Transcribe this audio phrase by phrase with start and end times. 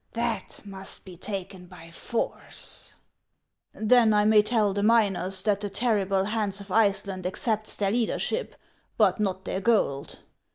[0.13, 2.95] That must be taken by force."
[3.71, 8.55] "Then I may tell the miners that the terrible Hans of Iceland accepts their leadership,
[8.97, 10.17] but not their gold